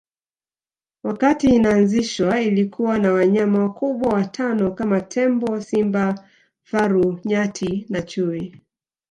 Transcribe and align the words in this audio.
Wakati 1.03 1.47
inaanzishwa 1.47 2.41
ilikuwa 2.41 2.99
na 2.99 3.11
wanyama 3.13 3.59
wakubwa 3.59 4.13
watano 4.13 4.71
kama 4.71 5.01
tembo 5.01 5.61
simba 5.61 6.27
faru 6.63 7.19
nyati 7.25 7.85
na 7.89 8.01
chui 8.01 8.61